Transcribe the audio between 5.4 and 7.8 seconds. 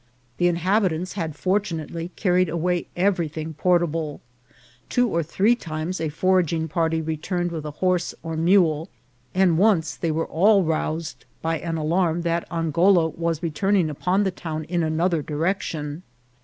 times a foraging party re turned with a